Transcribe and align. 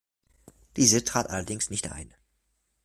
Diese 0.77 1.03
trat 1.03 1.29
allerdings 1.29 1.69
nicht 1.69 1.91
ein. 1.91 2.11